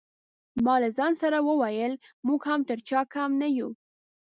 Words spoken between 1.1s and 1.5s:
سره